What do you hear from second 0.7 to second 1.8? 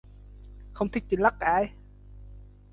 Không thích thì lắc cái